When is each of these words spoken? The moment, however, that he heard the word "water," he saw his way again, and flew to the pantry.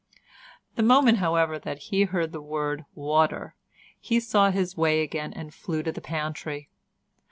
The 0.77 0.81
moment, 0.81 1.19
however, 1.19 1.59
that 1.59 1.77
he 1.77 2.05
heard 2.05 2.31
the 2.31 2.41
word 2.41 2.85
"water," 2.95 3.53
he 3.99 4.19
saw 4.19 4.49
his 4.49 4.75
way 4.75 5.01
again, 5.01 5.31
and 5.31 5.53
flew 5.53 5.83
to 5.83 5.91
the 5.91 6.01
pantry. 6.01 6.69